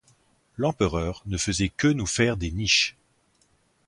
[0.57, 2.97] L'empereur ne faisait que nous faire des niches.